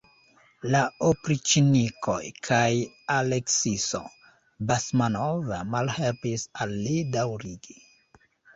[0.75, 0.79] La
[1.09, 2.15] opriĉnikoj
[2.47, 2.71] kaj
[3.17, 4.01] Aleksiso
[4.73, 7.81] Basmanov malhelpis al li daŭrigi.